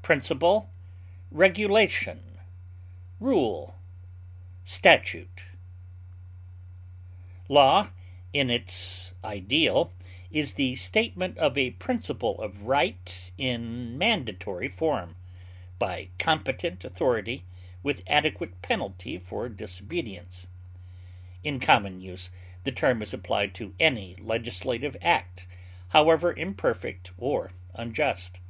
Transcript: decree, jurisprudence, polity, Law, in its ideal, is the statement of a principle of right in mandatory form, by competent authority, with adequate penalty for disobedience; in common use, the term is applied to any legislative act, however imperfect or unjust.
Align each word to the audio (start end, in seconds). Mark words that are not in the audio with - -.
decree, 0.00 0.18
jurisprudence, 0.22 2.22
polity, 3.20 5.26
Law, 7.46 7.90
in 8.32 8.48
its 8.48 9.12
ideal, 9.22 9.92
is 10.30 10.54
the 10.54 10.74
statement 10.76 11.36
of 11.36 11.58
a 11.58 11.72
principle 11.72 12.40
of 12.40 12.62
right 12.62 13.30
in 13.36 13.98
mandatory 13.98 14.66
form, 14.70 15.14
by 15.78 16.08
competent 16.18 16.82
authority, 16.82 17.44
with 17.82 18.02
adequate 18.06 18.62
penalty 18.62 19.18
for 19.18 19.46
disobedience; 19.50 20.46
in 21.44 21.60
common 21.60 22.00
use, 22.00 22.30
the 22.64 22.72
term 22.72 23.02
is 23.02 23.12
applied 23.12 23.54
to 23.54 23.74
any 23.78 24.16
legislative 24.16 24.96
act, 25.02 25.46
however 25.88 26.32
imperfect 26.34 27.10
or 27.18 27.52
unjust. 27.74 28.40